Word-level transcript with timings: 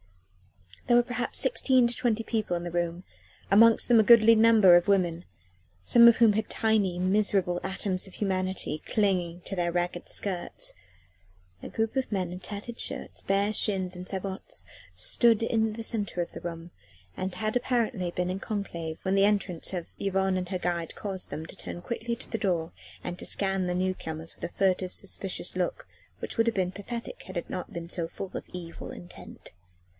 There 0.87 0.97
were 0.97 1.03
perhaps 1.03 1.37
sixteen 1.39 1.85
to 1.87 1.95
twenty 1.95 2.23
people 2.23 2.57
in 2.57 2.63
the 2.63 2.71
room 2.71 3.03
amongst 3.51 3.87
them 3.87 3.99
a 3.99 4.03
goodly 4.03 4.35
number 4.35 4.75
of 4.75 4.87
women, 4.87 5.25
some 5.83 6.07
of 6.07 6.17
whom 6.17 6.33
had 6.33 6.49
tiny, 6.49 6.97
miserable 6.97 7.61
atoms 7.63 8.07
of 8.07 8.15
humanity 8.15 8.81
clinging 8.87 9.41
to 9.41 9.55
their 9.55 9.71
ragged 9.71 10.09
skirts. 10.09 10.73
A 11.61 11.69
group 11.69 11.95
of 11.95 12.11
men 12.11 12.31
in 12.33 12.39
tattered 12.39 12.79
shirts, 12.79 13.21
bare 13.21 13.53
shins 13.53 13.95
and 13.95 14.09
sabots 14.09 14.65
stood 14.91 15.43
in 15.43 15.73
the 15.73 15.83
centre 15.83 16.21
of 16.21 16.31
the 16.31 16.41
room 16.41 16.71
and 17.15 17.35
had 17.35 17.55
apparently 17.55 18.09
been 18.09 18.31
in 18.31 18.39
conclave 18.39 18.97
when 19.03 19.13
the 19.15 19.23
entrance 19.23 19.71
of 19.73 19.85
Yvonne 19.99 20.35
and 20.35 20.49
her 20.49 20.59
guide 20.59 20.95
caused 20.95 21.29
them 21.29 21.45
to 21.45 21.55
turn 21.55 21.79
quickly 21.81 22.15
to 22.15 22.29
the 22.29 22.39
door 22.39 22.71
and 23.03 23.19
to 23.19 23.25
scan 23.25 23.67
the 23.67 23.75
new 23.75 23.93
comers 23.93 24.35
with 24.35 24.43
a 24.43 24.57
furtive, 24.57 24.91
suspicious 24.91 25.55
look 25.55 25.87
which 26.19 26.35
would 26.37 26.47
have 26.47 26.55
been 26.55 26.71
pathetic 26.71 27.21
had 27.27 27.37
it 27.37 27.51
not 27.51 27.71
been 27.71 27.87
so 27.87 28.07
full 28.07 28.31
of 28.33 28.43
evil 28.51 28.89
intent. 28.89 29.51